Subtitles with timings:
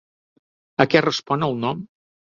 [0.85, 1.85] A què respon el nom?